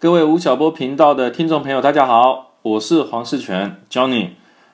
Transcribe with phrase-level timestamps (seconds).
[0.00, 4.30] 各位吴晓波频道的听众朋友，大家好，我是黄世全 Johnny。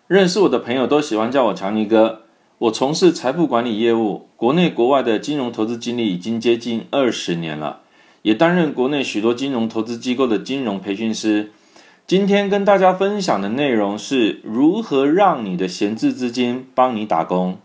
[0.06, 2.20] 认识我的朋友都喜欢叫我强尼哥。
[2.58, 7.80] 我从事财富管理业务，国内国外的金融投资经历已经接近二十年了，
[8.22, 11.50] 也担任国内许多金融投资机构的金融培训师。
[12.06, 17.58] 今天跟大家分享的内容是如何让你的闲置资金帮你打工。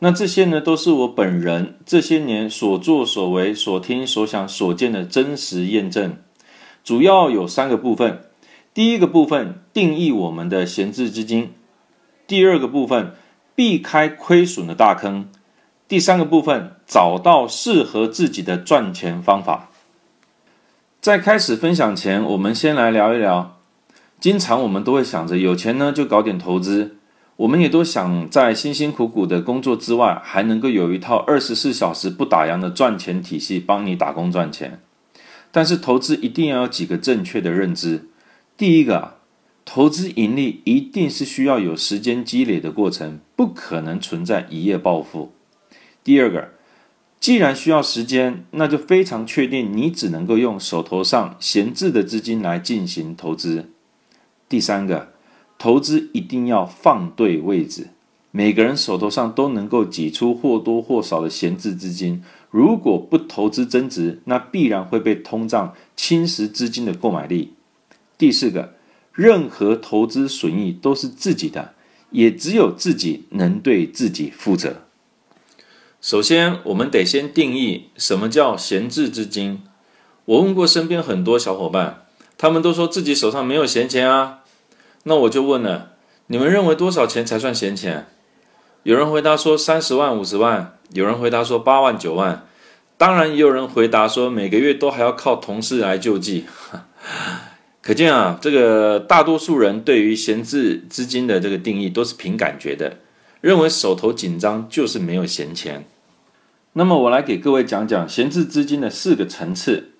[0.00, 6.18] 那这些呢，都是我本人这些年所作所为、所听所想所见的真实验证。
[6.90, 8.24] 主要有三个部分：
[8.74, 11.50] 第一个部分定义我们的闲置资金；
[12.26, 13.14] 第二个部分
[13.54, 15.26] 避开亏损的大坑；
[15.86, 19.70] 第三个部分找到适合自己的赚钱方法。
[21.00, 23.56] 在开始分享前，我们先来聊一聊。
[24.18, 26.96] 经常我们都会想着有钱呢就搞点投资，
[27.36, 34.80] 我们也都想在辛辛苦苦的工作之外，还能够有一套二十四小时不打烊的赚钱体系，帮你打工赚钱。
[35.52, 38.08] 但是投资一定要有几个正确的认知。
[38.56, 39.14] 第一个，
[39.64, 45.32] 投资盈利一定是需要有时间积累的过程，不可能存在一夜暴富。
[46.02, 46.50] 第二个，
[47.18, 53.70] 既然需要时间，那就非常确定你只能够用手头上闲置的资金来进行投资。
[54.48, 55.12] 第三个，
[55.58, 57.88] 投资一定要放对位置。
[58.32, 67.54] 每个人手头上都能够挤出或多或少的闲置资金，如果不投资增值，那必然会被通胀侵蚀资金的购买力。
[68.18, 68.74] 第四个，
[69.12, 71.74] 任何投资损益都是自己的，
[72.10, 74.82] 也只有自己能对自己负责。
[76.00, 79.62] 首先，我们得先定义什么叫闲置资金。
[80.24, 82.04] 我问过身边很多小伙伴，
[82.36, 84.40] 他们都说自己手上没有闲钱啊。
[85.04, 85.92] 那我就问了，
[86.26, 88.06] 你们认为多少钱才算闲钱？
[88.82, 92.46] 有人回答说三十万、五十万，有人回答说八万、九万，
[92.96, 96.46] 当然也有人回答说每个月都还要靠同事来救济。
[97.82, 102.96] 可见啊，这个大多数人对于闲置资金的这个定义都是凭感觉的，
[103.42, 105.84] 认为手头紧张就是没有闲钱。
[106.72, 109.90] 那么我来给各位讲讲闲置资金的四个层次。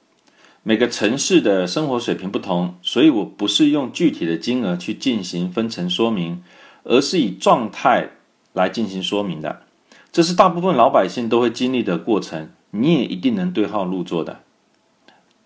[0.63, 6.43] 每个城市的生活水平不同，所以我不是用具体的金额去进行分层说明，
[6.85, 8.11] 而是以状态。
[8.53, 9.63] 来进行说明的，
[10.11, 14.41] 这是大部分老百姓都会经历的过程，你也一定能对号入座的。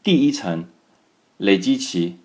[0.03, 0.65] 第一层，
[1.37, 2.17] 累积期，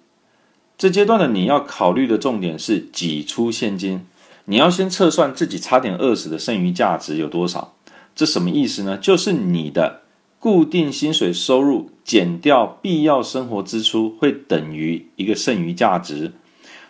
[0.78, 4.06] 这阶段的你要考虑的重点是挤出现金，
[4.46, 7.74] 你要先测算自己差点饿死的剩余价值有多少。
[8.16, 8.98] 这什么意思呢？
[8.98, 10.02] 就是你的
[10.40, 16.32] 固定薪水收入减掉必要生活支出，会等于一个剩余价值。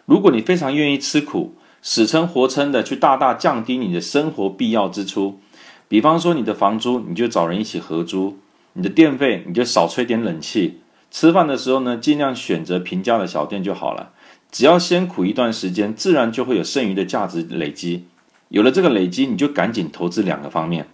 [0.05, 1.55] 如果你非常愿意吃苦。
[1.81, 5.39] 死撑活撑的去大大降低你的生活必要支出，
[5.87, 8.35] 比方说你的房租，你就找人一起合租；
[8.73, 10.79] 你的电费，你就少吹点冷气；
[11.09, 14.11] 吃饭的时候呢，尽量选择平价的小店就好了。
[14.51, 18.07] 只要先苦一段时间，自然就会有剩余的价值累积。
[18.49, 20.87] 有了这个累积，你就赶紧投资两个方面。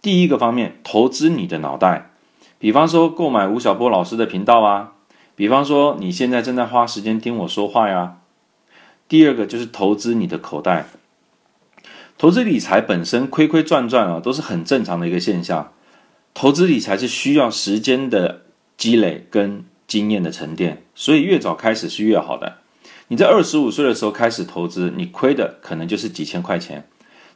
[0.00, 2.10] 第一个方面，投资你的脑袋，
[2.58, 4.92] 比方说购买吴晓波老师的频道啊，
[5.34, 8.18] 比方说你现在正在花时间听我说话呀。
[9.08, 10.86] 第二个就是投资你的口袋，
[12.18, 15.72] 投资理财本身亏亏赚赚啊，都是很正常的一个现象。
[16.34, 18.42] 投资理财是需要时间的
[18.76, 22.58] 积累跟经验的沉淀，所以越早开始是越好的。
[23.08, 26.80] 你在二十五岁的时候开始投资，你亏的可能就是几千块钱；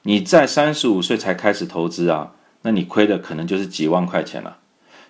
[0.02, 2.32] 你在三十五岁才开始投资啊，
[2.62, 4.58] 那你亏的可能就是几万块钱了。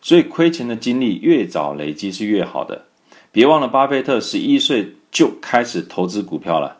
[0.02, 2.84] 所以亏钱的经历越早累积是越好的。
[3.32, 4.96] 别忘了，巴菲特十一岁。
[5.10, 6.78] 就开始投资股票了。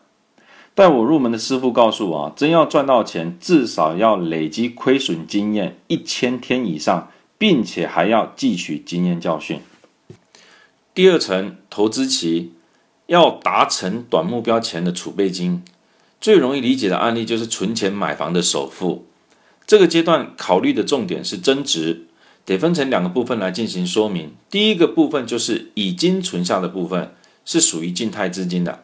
[0.73, 9.59] 带我入门的师傅告诉我啊，真要赚到钱，至少要累积亏损经验一千天以上，并且还要汲取经验教训。
[10.93, 12.53] 第二层投资期，
[13.07, 15.63] 要达成短目标前的储备金。
[16.21, 19.05] 最容易理解的案例就是存钱买房的首付。
[19.67, 22.07] 这个阶段考虑的重点是增值，
[22.45, 24.31] 得分成两个部分来进行说明。
[24.49, 27.13] 第一个部分就是已经存下的部分。
[27.45, 28.83] 是属于静态资金的。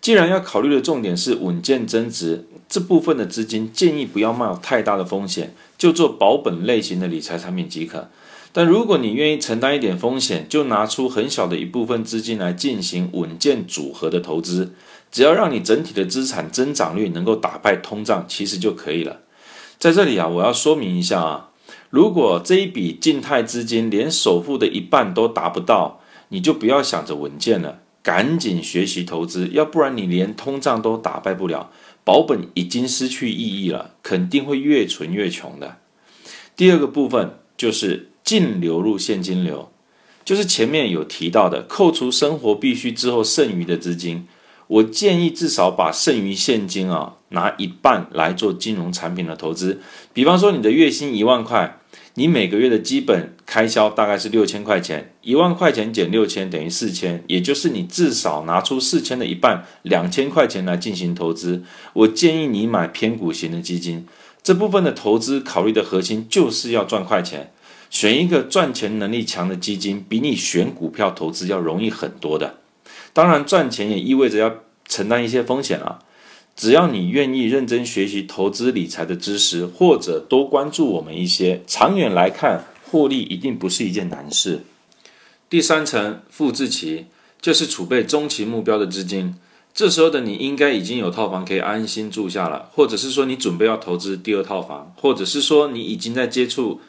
[0.00, 8.08] 既然要考虑的重点是稳健增值，这部分的资金建议不要冒太大的风险，就做保本类型的理财产品即可。
[8.52, 14.72] 但如果你愿意承担一点风险，就拿出很小的一部分资金来进行稳健组合的投资，
[15.10, 19.20] 只要让你整体的资产增长率能够打败通胀，其实就可以了。
[19.78, 21.50] 在这里啊，我要说明一下啊，
[21.90, 27.80] 如果这一笔静态资金连首付的一半都达不到，你就不要想着稳健了。
[28.06, 31.72] 赶紧学习投资，要不然你连通胀都打败不了，
[32.04, 35.78] 保本已经失去意义了，肯定会越存越穷的。
[36.54, 39.72] 第二个部分就是净流入现金流，
[40.24, 44.28] 就是前面有提到的，扣除生活必须之后剩余的资金，
[44.68, 49.80] 我建议至少把剩余现金啊拿一半来做金融产品的投资。
[50.12, 51.78] 比方说，你的月薪一万块，
[52.14, 61.62] 你每个月的基本开销大概是六千块钱，一万块钱减六千等于四千，也就是你至少拿出四千的一半，两千块钱来进行投资。
[61.92, 64.06] 我建议你买偏股型的基金，
[64.42, 67.52] 这部分的投资考虑的核心就是要赚快钱。
[67.88, 72.56] 选一个赚钱能力强的基金，比你选股票投资要容易很多的。
[73.16, 76.00] 当然，赚钱也意味着要承担一些风险啊。
[76.54, 84.64] 只要你愿意认真学习投资理财的知识，或者多关注我们一些，长远来看，获利一定不是一件难事。
[85.48, 87.06] 第三层复制期
[87.40, 89.34] 就是储备中期目标的资金。
[89.72, 96.82] 这时候的你应该已经有套房可以安心住下了，或者是说你准备要投资第二套房，或者是说你已经在接触。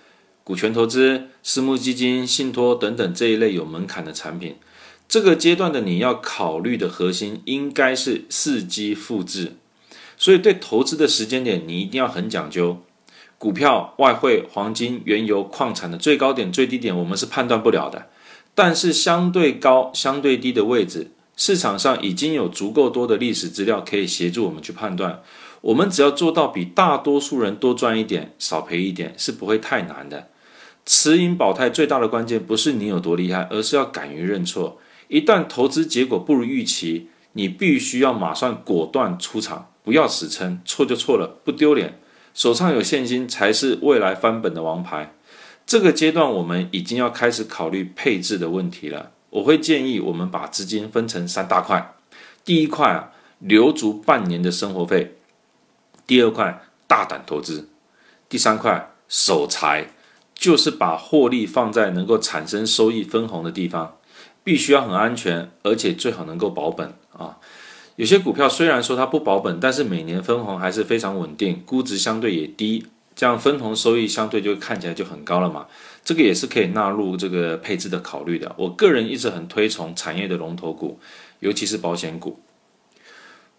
[0.43, 4.55] 股权投资、私募基金、信托等等这一类有门槛的产品，
[5.07, 9.55] 这个阶段的你要考虑的核心应该是伺机复制。
[10.17, 12.83] 所以对投资的时间点，你一定要很讲究。
[13.37, 18.07] 股票、外汇、黄金、原油、矿产的最高点、最低点，我们是判断不了的。
[18.55, 25.21] 但是相对高、相对低的位置，市场上已经有足够多的历史资料可以协助我们去判断。
[25.61, 30.29] 我们只要做到比大多数人多赚一点、少赔一点，是不会太难的。
[30.83, 34.79] 持盈保泰最大的关键不是你有多厉害，而是要敢于认错。
[35.07, 41.99] 一旦投资结果不如预期，你必须要马上果断出场，不要死撑，错就错了，不丢脸。
[42.33, 45.13] 手上有现金才是未来翻本的王牌。
[45.65, 49.11] 这个阶段我们已经要开始考虑配置的问题了。
[49.29, 51.95] 我会建议我们把资金分成三大块：
[52.45, 55.15] 第一块啊，留足半年的生活费；
[56.05, 57.65] 第二块大胆投资；
[58.29, 59.89] 第三块守财。
[60.39, 63.96] 就是把获利放在能够产生收益分红的地方，
[64.47, 67.35] 必须要很安全，而且最好能够保本啊。
[67.97, 75.65] 有些股票虽然说它不保本，但是每年分红还是非常稳定，估值相对也低，这样分红收益相对就看起来就很高了嘛。
[76.05, 78.55] 这个也是可以纳入这个配置的考虑的。
[78.57, 80.97] 我个人一直很推崇产业的龙头股，
[81.41, 82.39] 尤其是保险股。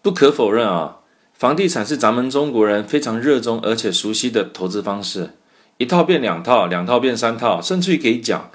[0.01, 1.01] 不可否认啊，
[1.35, 5.35] 房地产是咱们中国人非常热衷而且熟悉的投资方式。
[5.77, 8.49] 一套变两套，两套变三套，甚至于可以讲，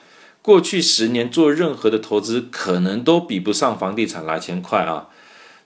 [0.45, 5.09] 过去十年做任何的投资，可能都比不上房地产来钱快啊！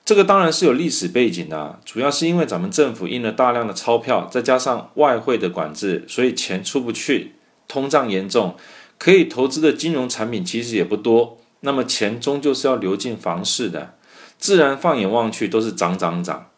[0.05, 7.33] 这个当然是有历史背景的，主要是因为咱们政府印了大量的钞票，再加上外汇的管制，所以钱出不去，
[7.67, 8.55] 通胀严重，
[8.99, 11.39] 可以投资的金融产品其实也不多。
[11.63, 13.95] 那么钱终究是要流进房市的，
[14.39, 16.51] 自然放眼望去都是涨涨涨。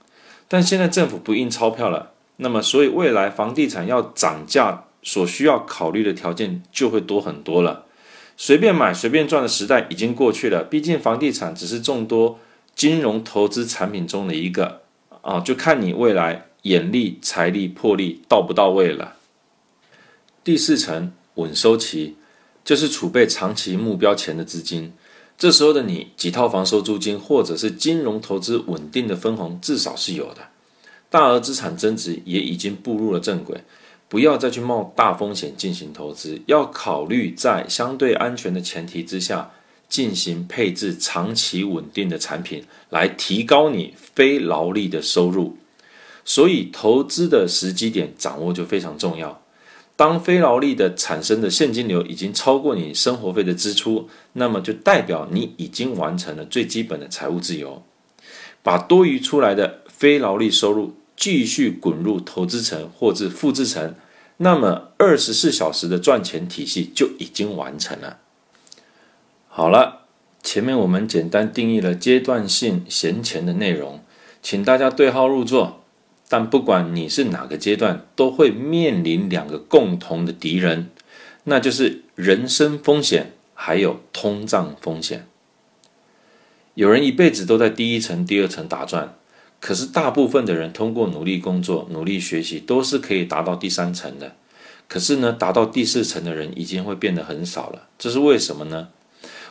[0.46, 4.84] 但现在政府不印钞票了，那么所以未来房地产要涨价。
[5.02, 7.86] 所需要考虑的条件就会多很多了。
[8.42, 10.64] 随便买随便赚的时代已经过去了。
[10.64, 12.38] 毕竟房地产只是众多
[12.74, 14.80] 金融投资产品中的一个
[15.20, 19.16] 啊，就看你未来眼力、财力、魄力到不到位了。
[20.42, 22.16] 第四层稳收期，
[22.64, 24.94] 就是储备长期目标钱的资金。
[25.36, 30.48] 这时候的你，几套房收租金，或者是金融投资稳定的分红，至少是有的。
[31.10, 33.62] 大额资产增值也已经步入了正轨。
[34.10, 39.52] 不要再去冒大风险进行投资，要考虑在相对安全的前提之下
[39.88, 45.56] 进行配置长期稳定的产品，来提高你非劳力的收入。
[46.24, 49.40] 所以，投资的时机点掌握就非常重要。
[49.94, 57.84] 当非劳力的产生的现金流已经超过你生活费的支出，那么就代表你已经完成了最基本的财务自由。
[58.62, 60.94] 把多余出来的非劳力收入。
[61.20, 63.94] 继续滚入投资层或者复制层，
[64.38, 68.18] 那么二十四小时的赚钱体系就已经完成了。
[69.46, 70.06] 好了，
[70.42, 74.02] 前面我们简单定义了阶段性闲钱的内容，
[74.42, 75.84] 请大家对号入座。
[76.26, 80.88] 但不管你是哪个阶段，都会面临两个共同的敌人，
[81.44, 85.26] 那就是人生风险还有通胀风险。
[86.74, 89.16] 有人一辈子都在第一层、第二层打转。
[89.60, 94.34] 可是，大部分的人通过努力工作、努力学习，都是可以达到第三层的。
[94.88, 97.88] 可是呢，达到第四层的人已经会变得很少了。
[97.98, 98.88] 这是为什么呢？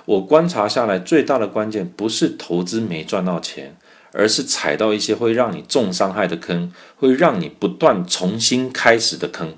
[0.06, 3.78] 我观察下来，最大的关键不是投资没赚到钱，
[4.12, 9.54] 而是踩到一些会让你重伤害的坑，会让你不断重新开始的坑。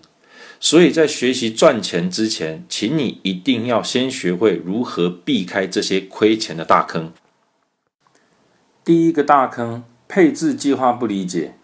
[0.60, 7.14] 所以在学习赚钱之前，请你一定要先学会如何避开这些亏钱的大坑。
[8.84, 9.86] 第一个大坑。
[10.12, 11.56] 配置计划不理解，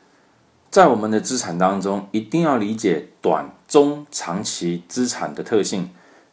[0.70, 5.89] 在我们的资产当中，一定要理解短、中、长期资产的特性，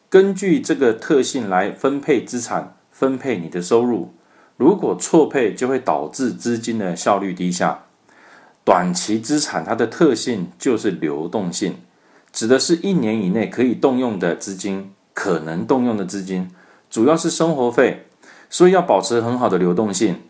[0.08, 4.14] 根据这个特性来分配资产，分配你的收入。
[4.56, 7.86] 如果错配，就会导致资金的效率低下。
[8.64, 11.78] 短期资产它的特性就是流动性，
[12.30, 16.48] 指的是一年以内可以动用的资金，可能动用的资金，
[16.88, 18.06] 主要是生活费，
[18.48, 20.20] 所以要保持很好的流动性。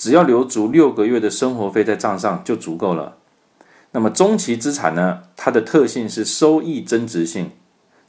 [0.00, 3.18] 只要留足六个月的生活费在账上就足够了。
[3.90, 5.24] 那么中期资产呢？
[5.36, 7.50] 它的特性是收益增值性，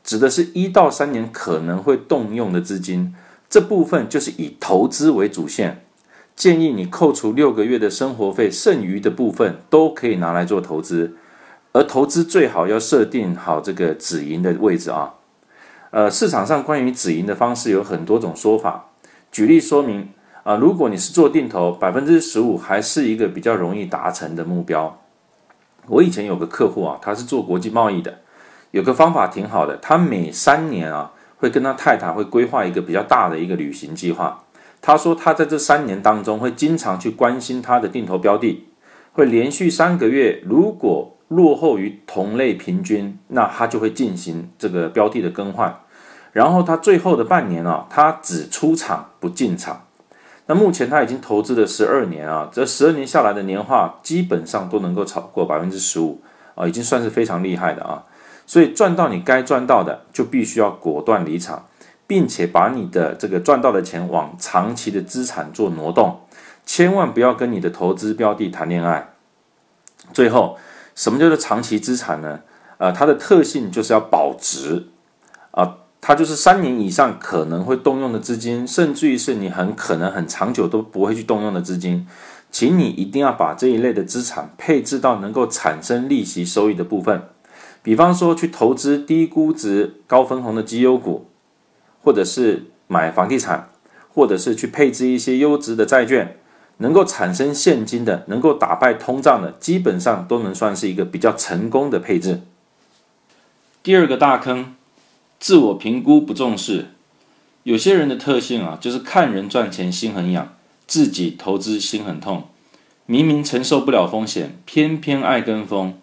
[0.02, 3.14] 指的是一到三年可能会动用的资金，
[3.50, 5.84] 这部分就是以投资为主线。
[6.34, 11.18] 建议你扣除六个月的生活费，剩余的部分都可以拿来做投资。
[11.74, 15.16] 而投资最好要设定好这个止盈的位置啊。
[15.90, 18.92] 呃，市场上关于止盈的方式有很多种说法，
[19.30, 20.08] 举例说明。
[20.44, 25.00] 啊，如果你是做定投，百分之十五还是一个比较容易达成的目标。
[25.88, 28.20] 我以前有个客户啊，他是做国际贸易的，
[28.72, 34.44] 有个方法挺好的，他每三年啊会跟他太太会规划一个比较大的一个旅行计划。
[34.82, 38.66] 他说他在这三年当中会经常去关心他的定投标的，
[39.14, 45.80] 会连续三个月，如果落后于同类平均，那他就会进行这个标的的更换。
[46.32, 49.84] 然后他最后的半年啊，他只出场不进场。
[50.48, 56.20] 那目前他已经投资了十二年啊，这十二年下来的年化基本上都能够超过百分之十五
[56.56, 58.04] 啊，已经算是非常厉害的啊。
[58.46, 61.68] 所以赚到你该赚到的，就必须要果断离场，
[62.06, 66.20] 并且把你的这个赚到的钱往长期的资产做挪动，
[66.66, 69.14] 千万不要跟你的投资标的谈恋爱。
[70.12, 70.58] 最后，
[70.96, 72.42] 什么叫做长期资产呢？
[72.78, 74.88] 呃，它的特性就是要保值。
[76.04, 82.08] 它就是三年以上可能会动用的资金，甚至于是你很可能很长久都不会去动用的资金，
[82.52, 87.22] 请你一定要把这一类的资产配置到能够产生利息收益的部分，
[87.84, 91.28] 比方说去投资低估值、高分红的绩优股，
[92.04, 93.70] 或者是买房地产，
[94.10, 96.36] 或者是去配置一些优质的债券，
[96.78, 102.42] 能够产生现金的，能够打败通胀的，基本上都能算是一个比较成功的配置。
[103.84, 104.74] 第二个大坑。
[105.42, 106.90] 自我评估不重视，
[107.64, 110.54] 有些人的特性啊，就是看人赚钱心很痒，
[110.86, 112.44] 自己投资心很痛。
[113.08, 115.98] 明明承受不了风险，偏偏爱跟风，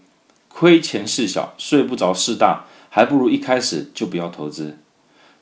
[0.49, 4.79] 亏钱事小，睡不着事大，还不如一开始就不要投资。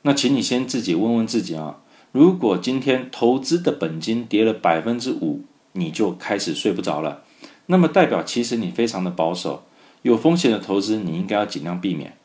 [0.03, 1.77] 那请你先自己问问自己啊，
[2.11, 7.23] 如果今天投资的本金跌了百分之五，你就开始睡不着了，
[7.65, 9.63] 那么代表其实你非常的保守，
[10.03, 12.15] 有风险的投资你应该要尽量避免。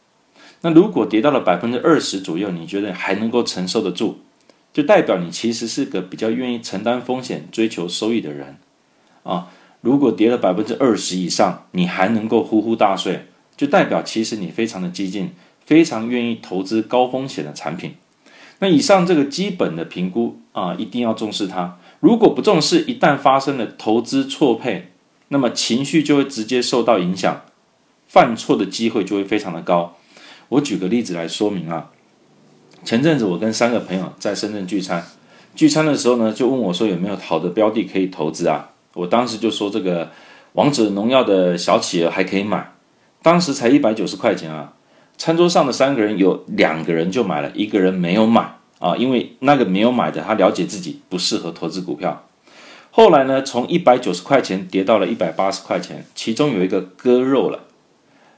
[0.62, 4.20] 那如果跌到了百分之二十左右，你觉得还能够承受得住，
[4.72, 8.56] 就代表你其实是个比较愿意承担风险、追求收益的人
[9.24, 9.48] 啊。
[9.80, 13.26] 如果跌了百分之二十以上，你还能够呼呼大睡，
[13.56, 15.32] 就代表其实你非常的激进，
[15.66, 17.96] 非常愿意投资高风险的产品。
[18.60, 21.78] 那以上这个基本的评估啊，一定要重视它。
[21.98, 24.92] 如果不重视，一旦发生了投资错配，
[25.28, 27.42] 那么情绪就会直接受到影响，
[28.06, 29.96] 犯错的机会就会非常的高。
[30.52, 31.88] 我举个例子来说明啊，
[32.84, 35.02] 前阵子我跟三个朋友在深圳聚餐，
[35.54, 38.68] 聚餐的时候呢，就问我说有没有好的标的可以投资啊？
[38.92, 40.10] 我当时就说这个
[40.52, 42.70] 王者农药的小企鹅还可以买，
[43.22, 44.74] 当时才一百九十块钱啊。
[45.16, 52.26] 餐桌上的三个人有两个人就买了，一个人没有买啊，因为那个没有买的他了解自己不适合投资股票。
[52.90, 57.60] 后来呢，从一百九十块钱跌到了一百八十块钱，其中有一个割肉了。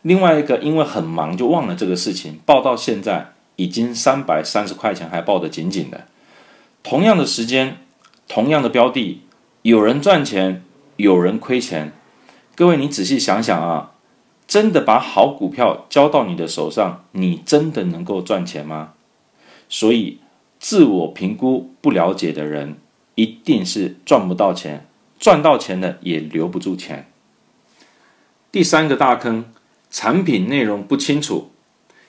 [0.04, 6.06] 另外一个因为很忙就忘了这个事情，报到现在已经三百三十块钱还报得紧紧的。
[6.82, 7.78] 同样的时间，
[8.28, 9.22] 同样的标的，
[9.62, 10.62] 有人赚钱，
[10.96, 11.94] 有人亏钱。
[12.54, 13.92] 各位你仔细想想啊，
[14.46, 18.92] 真的把好股票交到你的手上，你真的能够赚钱吗？
[19.70, 20.18] 所以
[20.58, 22.76] 自我评估不了解的人，
[23.14, 24.86] 一定是赚不到钱，
[25.18, 27.10] 赚到钱的也留不住钱。
[28.52, 29.46] 第三个大坑。
[29.96, 31.52] 产品内容不清楚，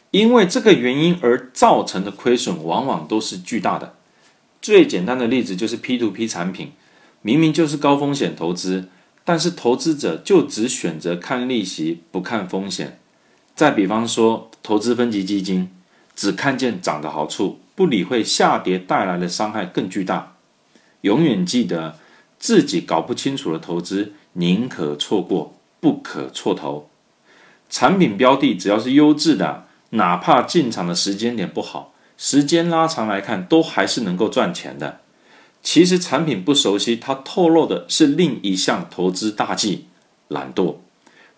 [0.10, 3.94] 因为这个原因而造成的亏损往往都是巨大的。
[4.60, 6.72] 最简单的例子就是 P to P 产品，
[7.22, 8.90] 明明就是高风险投资，
[9.24, 12.98] 但是投资者就只选择看利息，不看风险。
[13.54, 15.70] 再比方说，投资分级基金，
[16.16, 20.38] 只看见涨的好处，不理会下跌带来的伤害更巨大。
[21.02, 22.00] 永远记得，
[22.40, 26.90] 自己搞不清楚的投资，宁可错过，不可错投。
[27.76, 35.02] 产品标的只要是优质的，哪怕进场的时间点不好，时间拉长来看，都还是能够赚钱的。
[35.62, 39.88] 其实产品不熟悉，它透露的是另一项投资大忌——
[40.30, 40.78] 懒惰，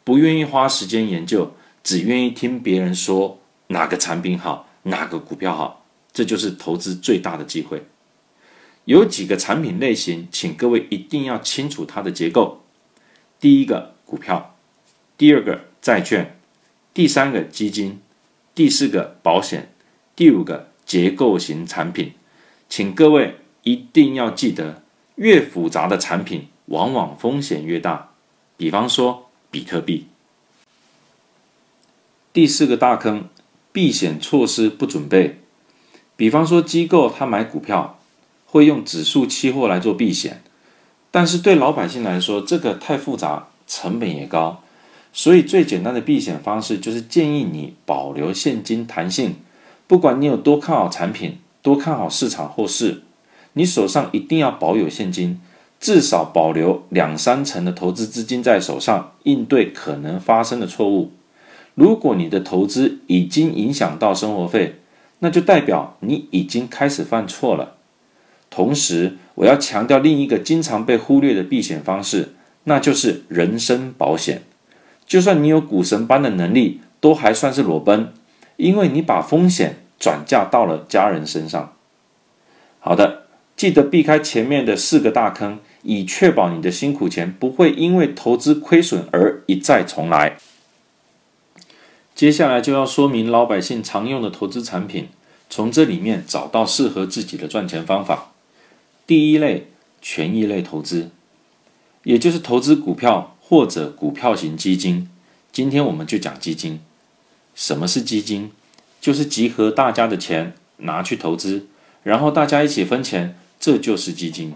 [0.04, 1.54] 不愿意花时间研究，
[1.84, 3.40] 只愿意听别人说
[3.70, 7.88] 哪个产品好，哪个股票好，这就是投资最大的机会。
[8.86, 12.62] 有几个产品类型，请各位一定要清楚它的结构。
[13.40, 14.56] 第一个股票，
[15.18, 16.38] 第二个债券，
[16.94, 18.02] 第三个基金，
[18.54, 19.72] 第四个保险，
[20.18, 22.12] 第五个结构型产品。
[22.68, 24.84] 请各位一定要记得，
[25.16, 28.10] 越复杂的产品往往风险越大。
[28.58, 30.08] 比方说比特币。
[32.34, 33.30] 第四个大坑，
[33.72, 35.40] 避险措施不准备。
[36.18, 37.94] 比方说机构他买股票。
[38.50, 40.42] 会用指数期货来做避险，
[41.12, 44.64] 但是对老百姓来说，这个太复杂，成本也高，
[45.18, 49.34] 所以最简单的避险方式就是建议你保留现金弹性。
[49.88, 53.02] 不管你有多看好产品，多看好市场后市，
[53.54, 55.42] 你手上一定要保有现金，
[55.80, 61.12] 至少保留两三成的投资资金在手上，应对可能发生的错误。
[61.74, 64.76] 如果你的投资已经影响到生活费，
[65.18, 67.78] 那就代表你已经开始犯错了。
[68.52, 72.34] 同时，我要强调另一个经常被忽略的避险方式，
[72.66, 74.44] 那就是人身保险。
[75.08, 78.14] 就算你有股神般的能力，都还算是裸奔，
[78.58, 81.74] 因为你把风险转嫁到了家人身上。
[82.80, 83.24] 好的，
[83.56, 90.38] 记得避开前面的四个大坑，以确保你的辛苦钱不会因为投资亏损而一再重来。
[92.14, 95.08] 接下来就要说明老百姓常用的投资产品，
[95.50, 98.32] 从这里面找到适合自己的赚钱方法。
[99.06, 99.68] 第一类
[100.02, 101.12] 权益类投资，
[102.04, 105.10] 也就是投资股票或者股票型基金。
[105.54, 106.82] 今天我们就讲基金。
[107.56, 108.52] 什么是基金？
[109.00, 111.68] 就是集合大家的钱拿去投资，
[112.04, 114.54] 然后大家一起分钱，这就是基金。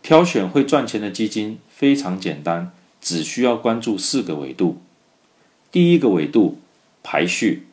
[0.00, 4.80] 挑选会赚钱的基金非常简单，只需要关注四个维度。
[5.72, 6.60] 第一个维度
[7.02, 7.66] 排序，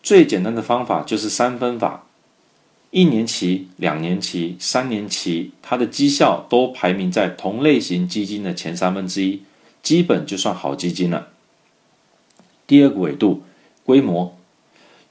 [0.00, 2.06] 最简单的方法就是三分法。
[2.92, 9.42] 一年期、两年期、三年期，它的绩效都排名在同类型基金的前三分之一，
[9.86, 11.28] 基本就算好基金了。
[12.66, 13.44] 第二个维度，
[13.84, 14.36] 规模。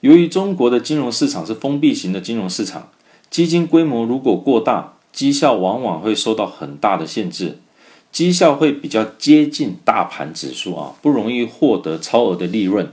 [0.01, 2.89] 由于中国的金融市场是封闭型的金融市场，
[3.29, 7.59] 基金规模如果过大，绩效往往会受到很大的限制，
[8.11, 12.91] 绩效会比较接近大盘指数啊，不容易获得超额的利润。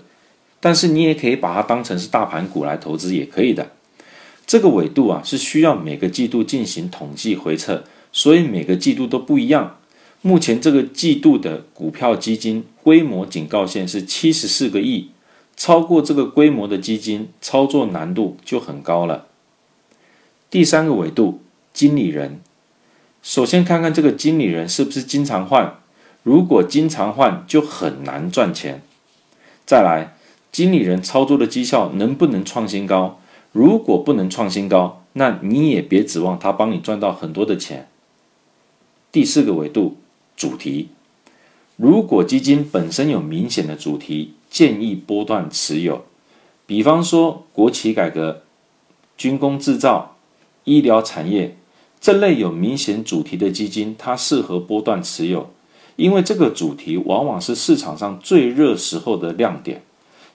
[0.61, 3.73] 但是你也可以把它当成是大盘股来投资，也可以的。
[4.47, 9.79] 这个纬度啊是需要每个季度进行统计回测，所以每个季度都不一样。
[10.25, 15.11] 目前这个季度的股票基金规模警告线是七十四个亿，
[15.57, 19.27] 超过这个规模的基金操作难度就很高了。
[20.49, 21.41] 第三个维度，
[21.73, 22.41] 经理人，
[23.21, 25.81] 首先看看这个经理人是不是经常换，
[26.23, 28.81] 如果经常换就很难赚钱。
[29.67, 30.15] 再来，
[30.53, 33.21] 经理人操作的绩效能不能创新高？
[33.51, 37.89] 如果不能创新高，那你也别指望他帮你赚到很多的钱。
[39.11, 39.99] 第四个维度，
[40.37, 40.89] 主题。
[41.77, 46.05] 如果基金本身有明显的主题，建议波段持有。
[46.67, 48.43] 比方说国企改革、
[49.17, 50.17] 军工制造、
[50.65, 51.57] 医疗产业
[52.01, 55.51] 这类有明显主题的基金，它适合波段持有，
[55.97, 59.83] 因为这个主题往往是市场上最热时候的亮点。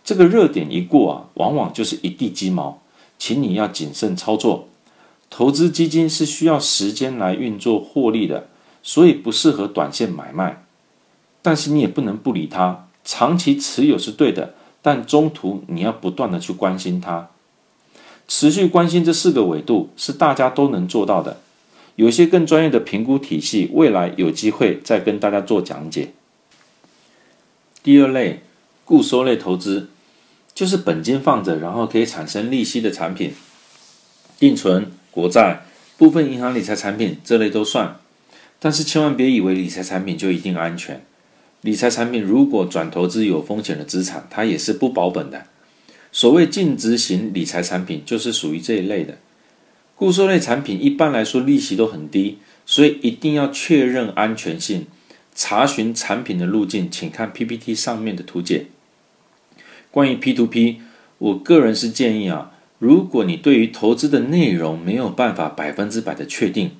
[0.03, 2.81] 这个热点一过啊，往往就是一地鸡毛。
[3.19, 4.67] 请你要谨慎操作，
[5.29, 8.47] 投资基金是需要时间来运作获利的，
[8.87, 10.63] 所以不适合短线买卖。
[11.41, 17.27] 但是你也不能不理它，长期持有是对的，但中途你要不断的去关心它，
[18.29, 21.41] 持续关心这四个维度是大家都能做到的。
[21.97, 26.13] 有些更专业的评估体系，未来有机会再跟大家做讲解。
[27.83, 28.43] 第二类，
[28.85, 29.89] 固收类投资。
[30.55, 33.33] 就是本金放着，然后可以产生利息的产品，
[34.39, 35.65] 定存、国债、
[35.97, 37.99] 部分银行理财产品这类都算。
[38.59, 41.01] 但是千万别以为理财产品就一定安全。
[41.61, 45.45] 理财产品如果转投资有风险的资产，它也是不保本的。
[46.11, 49.17] 所谓净值型理财产品就是属于这一类的。
[49.95, 54.85] 固收类产品一般来说利息都很低，所以一定要确认安全性。
[55.33, 58.67] 查询产品的路径，请看 PPT 上面的图解。
[59.91, 60.81] 关于 P to P，
[61.19, 66.71] 我个人是建议啊，如果你对于投资的内容没有办法百分之百的确定，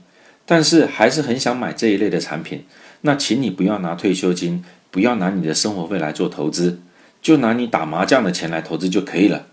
[0.47, 2.63] 但是还是很想买这一类的产品，
[3.01, 6.79] 那请你不要拿退休金，不要拿你的生活费来做投资，
[7.21, 9.45] 就拿你打麻将的钱来投资就可以了。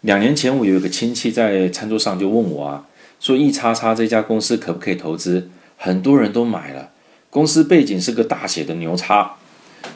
[0.00, 2.86] 两年前我有一个亲戚在餐桌上就问我啊，
[3.20, 5.50] 说一叉叉这家公司可不可以投资？
[5.76, 6.90] 很多人都买了，
[7.28, 9.36] 公司背景是个大写的牛叉。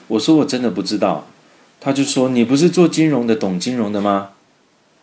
[0.08, 1.26] 我说我真的不知道。
[1.80, 4.30] 他就说：“你不是做金融的，懂金融的吗？”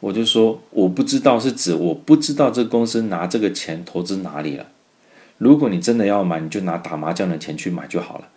[0.01, 4.65] 我就说我不知道是指我不知道这公司拿这个钱投资哪里了。
[5.41, 8.27] 如果你真的要买，你就拿打麻将的钱去买就好了。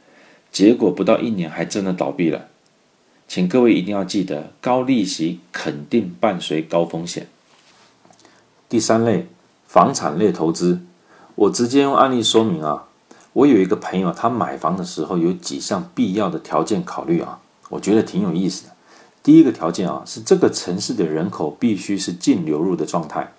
[0.50, 2.48] 结果不到一年还真的倒闭了。
[3.28, 7.26] 请各位一定要记得，高利息肯定伴随高风险。
[8.70, 9.26] 第三类，
[9.66, 10.80] 房产类投资，
[11.34, 12.88] 我直接用案例说明啊。
[13.34, 18.72] 我有一个朋友，他买房的时候有几项必要的条件考虑啊，我觉得挺有意思的。
[19.22, 23.34] 第一个条件啊，是这个城市的人口必须是净流入的状态。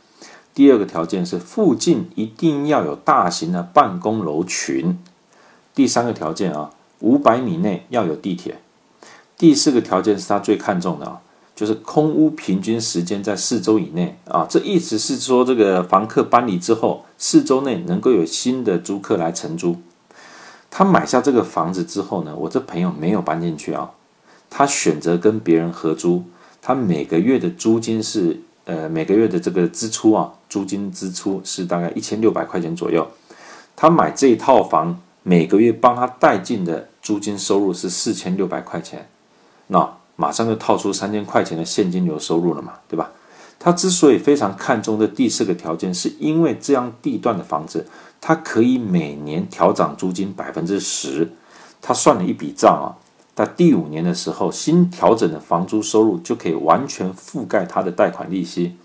[0.55, 4.97] 第二个条件是附近一定要有大型的办公楼群。
[5.75, 8.59] 第三个条件啊，五百米内要有地铁。
[9.37, 11.19] 第四个条件是他最看重的啊，
[11.53, 14.47] 就是空屋平均时间在四周以内啊。
[14.49, 19.75] 这意思是说，这个房客搬离之后，四周内能够有新的租客来承租。
[20.71, 23.91] 他买下这个房子之后呢，我这朋友没有搬进去啊。
[24.49, 26.23] 他选择跟别人合租，
[26.61, 33.07] 他每个月的租金是，呃，每个月的这个支出啊，租金支出是大概一千六百块钱左右。
[33.75, 39.07] 他买这一套房，每个月帮他带进的租金收入是四千六百块钱，
[39.67, 43.11] 那马上就套出三千块钱的现金流收入了嘛，对吧？
[43.59, 47.85] 他之所以非常看重的第四个条件，是因为这样地段的房子，
[48.19, 51.31] 它可以每年调涨租金百分之十。
[51.81, 52.97] 他算了一笔账啊。
[53.35, 58.77] 在第五年的时候，新调整的房租收入就可以完全覆盖他的贷款利息，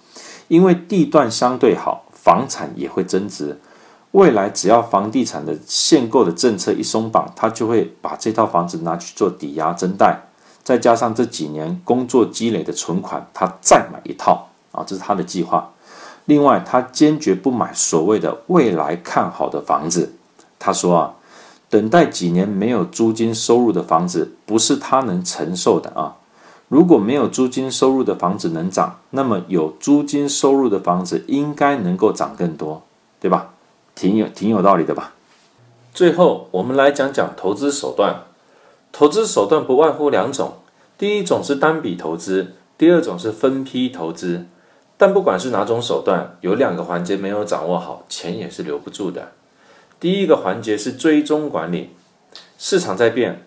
[0.49, 3.61] 因为地段相对好，房产也会增值。
[4.11, 10.21] 未来只要房地产的限购的政策一松绑，他就会把这套房子拿去做抵押增贷，
[10.65, 15.71] 再加上这几年工作积累的存款，他再买一套啊，这是他的计划。
[16.25, 20.17] 另外，他坚决不买所谓的未来看好的房子。
[20.59, 21.15] 他说啊。
[21.71, 26.17] 等待几年没有租金收入的房子，不是他能承受的啊！
[26.67, 32.83] 如果没有租金收入的房子能涨，那么有租金收入的房子应该能够涨更多，
[33.21, 33.55] 对吧？
[33.95, 35.15] 挺有挺有道理的吧？
[35.95, 38.25] 最后，我们来讲讲投资手段。
[38.93, 40.55] 投资手段不外乎两种，
[40.99, 44.47] 第一种是单笔投资，第二种是分批投资。
[44.97, 49.33] 但不管是哪种手段，有两个环节没有掌握好，钱也是留不住的。
[50.01, 51.91] 第一个环节是追踪管理，
[52.57, 53.45] 市场在变，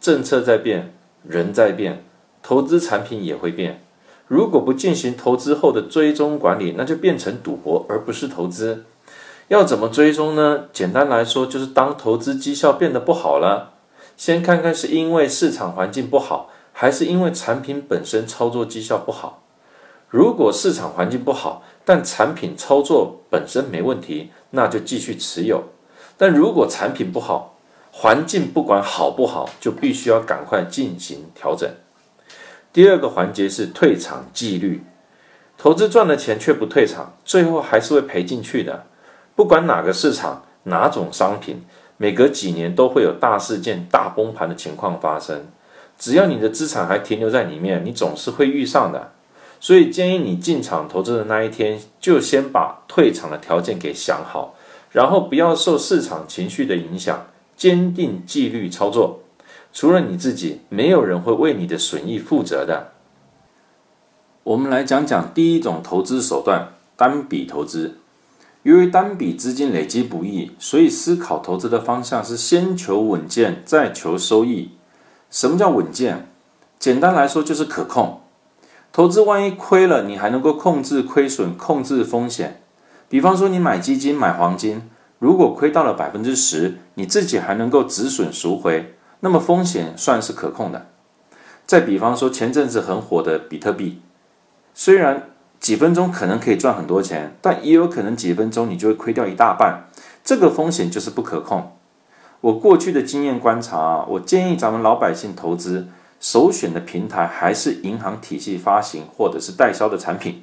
[0.00, 0.94] 政策在变，
[1.26, 2.04] 人在变，
[2.44, 3.82] 投资产品也会变。
[4.28, 8.84] 如果不进行投资后的追踪管理，那就变成赌博，而不是投资。
[9.48, 10.66] 要怎么追踪呢？
[10.72, 13.72] 简单来说，就是当投资绩效变得不好了，
[14.16, 19.42] 先看看是因为市场环境不好，还是因为产品本身操作绩效不好。
[20.08, 25.64] 如果市场环境不好，但产品操作本身没问题，那就继续持有。
[26.16, 27.56] 但如果产品不好，
[27.92, 31.70] 环境不管好不好，就必须要赶快进行调整。
[32.72, 34.82] 第二个环节是退场纪律，
[35.56, 38.84] 投资赚了钱却不退场，最后还是会赔进去的。
[39.34, 41.64] 不管哪个市场、哪种商品，
[41.96, 45.46] 每隔几年都会有大事件、大崩盘的情况发生。
[45.98, 49.12] 只要你的资产还停留在里面，你总是会遇上的。
[49.58, 54.54] 所以建议你进场投资的那一天，就先把退场的条件给想好。
[54.96, 59.20] 然后不要受市场情绪的影响，坚定纪律操作。
[59.70, 62.92] 除了你自己，没有人会为你的损益负责的。
[64.42, 67.98] 我们来讲讲第一种投资手段——单笔投资。
[68.62, 74.70] 由于单笔资金累积不易，所以思考投资的方向是先求稳健，再求收益。
[75.30, 76.26] 什么叫稳健？
[76.78, 78.22] 简单来说就是可控。
[78.94, 82.62] 投资万一亏了，你还能够控制亏损，控制风险。
[83.08, 84.82] 比方说，你买基金、买黄金，
[85.18, 90.88] 如果亏到了百分之十，你自己还能够止损赎回，那么风险算是可控的。
[91.64, 94.00] 再比方说，前阵子很火的比特币，
[94.74, 99.88] 虽然几分钟可能可以赚很多钱，但也有可能几分钟你就会亏掉一大半，
[100.24, 101.72] 这个风险就是不可控。
[102.40, 105.88] 我过去的经验观察啊，我建议咱们老百姓投资，
[106.20, 110.42] 首选的平台还是银行体系发行或者是代销的产品。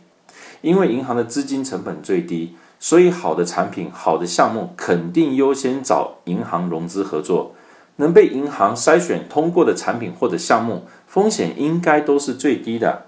[0.64, 7.54] 因为银行的资金成本最低，所以好的产品、好的项目肯定优先找银行融资合作。
[7.98, 13.08] 能被银行筛选通过的产品或者项目，风险应该都是最低的。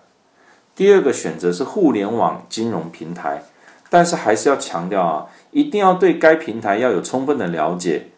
[0.75, 3.43] 第二个选择是互联网金融平台，
[3.89, 8.09] 但是还是要强调啊，一定要对该平台要有充分的了解，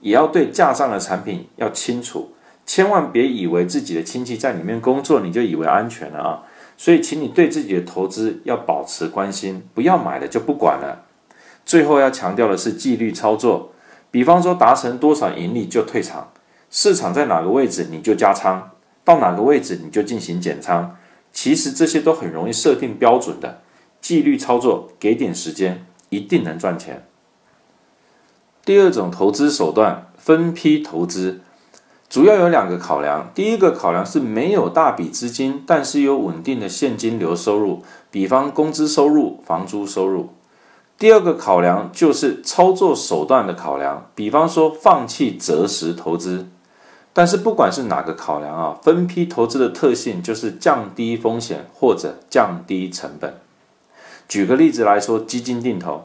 [0.00, 2.32] 也要对架上的产品要清楚，
[2.64, 6.42] 千万别以为自己的亲戚在里面工作，你就以为安全了啊。
[6.76, 11.06] 所以，请你对自己的投资要保持关心，不要买了就不管了。
[11.64, 13.72] 最后要强调的是纪律操作，
[14.10, 16.32] 比方说达成多少盈利就退场，
[16.70, 18.70] 市场在哪个位置你就加仓，
[19.04, 20.96] 到哪个位置你就进行减仓，
[21.32, 23.62] 其实这些都很容易设定标准的，
[24.00, 27.06] 纪律操作，给点时间，一定能赚钱。
[28.64, 31.40] 第二种投资手段，分批投资，
[32.14, 33.28] 主要有两个考量。
[33.34, 40.28] 第一个考量是没有大笔资金，但是有稳定的现金流收入，比方工资收入、房租收入。
[40.96, 46.46] 第二个考量就是操作手段的考量，比方说放弃择时投资。
[47.12, 53.34] 但是不管是哪个考量啊，分批投资的特性就是降低风险或者降低成本。
[54.28, 56.04] 举个例子来说，基金定投。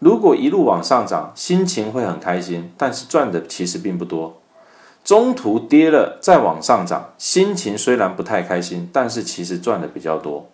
[0.00, 4.40] 如果一路往上涨，心情会很开心，但是赚的其实并不多。
[5.04, 10.48] 中途跌了再往上涨，心情虽然不太开心，但是其实赚的比较多。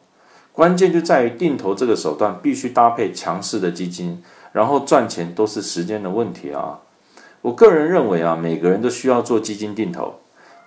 [0.53, 6.81] 关键就在于定投这个手段必须搭配强势的基金，然后赚钱都是时间的问题啊。
[7.43, 10.17] 我个人认为啊，每个人都需要做基金定投，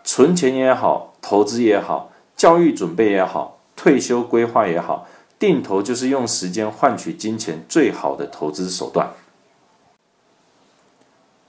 [0.04, 5.06] 存钱也好，投资也好，教育准备也好，退休规划也好。
[5.38, 9.10] 定投就是用时间换取金钱最好的投资手段。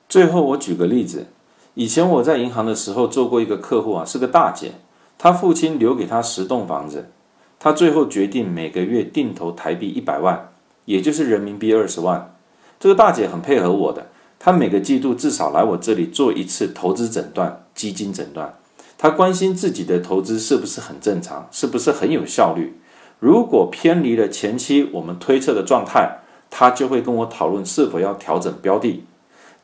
[0.08, 1.28] 最后，我举个例子，
[1.74, 4.74] 以前我在银行的时候做过一个客户啊，是个大姐，
[5.18, 7.10] 她父亲留给她十栋房子，
[7.58, 10.50] 她最后决定每个月定投台币一百万，
[10.84, 12.36] 也就是人民币二十万。
[12.78, 14.06] 这个大姐很配合我的，
[14.38, 18.54] 她每个季度至少来我这里做一次投资诊断、基金诊断，
[18.96, 22.78] 她关心自己的投资是不是很正常，是不是很有效率。
[23.18, 26.18] 如果偏离了前期我们推测的状态，
[26.50, 29.02] 她就会跟我讨论是否要调整标的。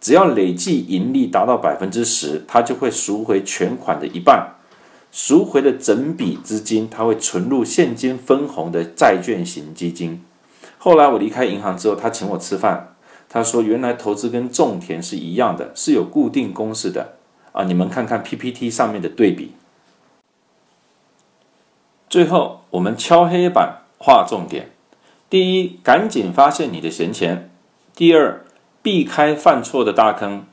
[0.01, 4.55] 只要累计盈利达到百分之十，他就会赎回全款的一半，
[5.13, 10.25] 赎回的整笔资金他会存入现金分红的债券型基金。
[10.79, 12.95] 后来我离开银行之后，他请我吃饭，
[13.29, 17.17] 他说原来投资跟种田是一样的，是有固定公式的。
[17.53, 19.53] 啊，你们看看 PPT 上面的对比。
[22.09, 24.71] 最后，我们敲黑板画重点：
[25.29, 27.51] 第一，赶紧发现你的闲钱；
[27.95, 28.45] 第二，
[28.83, 30.47] 避开犯错的大坑；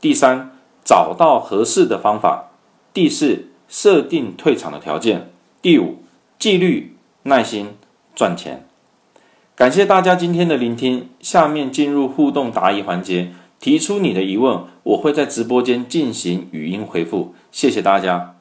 [0.00, 0.50] 第三，
[0.84, 2.50] 找到合适的方法；
[2.92, 5.28] 第四，设定退场的条件；
[5.60, 6.02] 第五，
[6.38, 7.76] 纪律、耐心、
[8.14, 8.66] 赚钱。
[9.54, 17.34] 感谢大家今天的聆听，下面进入互动答疑环节，提出你的疑问，我会在直播间进行语音回复。
[17.50, 18.36] 谢谢大家。